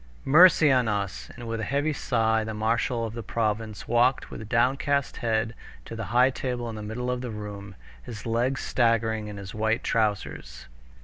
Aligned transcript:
"Mercy 0.25 0.71
on 0.71 0.87
us!" 0.87 1.29
and 1.35 1.47
with 1.47 1.59
a 1.59 1.63
heavy 1.63 1.93
sigh 1.93 2.43
the 2.43 2.55
marshal 2.55 3.05
of 3.05 3.13
the 3.13 3.21
province 3.21 3.87
walked 3.87 4.31
with 4.31 4.49
downcast 4.49 5.17
head 5.17 5.53
to 5.85 5.95
the 5.95 6.05
high 6.05 6.31
table 6.31 6.67
in 6.67 6.75
the 6.75 6.81
middle 6.81 7.11
of 7.11 7.21
the 7.21 7.29
room, 7.29 7.75
his 8.01 8.25
legs 8.25 8.61
staggering 8.61 9.27
in 9.27 9.37
his 9.37 9.53
white 9.53 9.83
trousers. 9.83 10.65